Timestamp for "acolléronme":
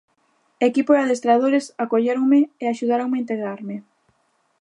1.85-2.39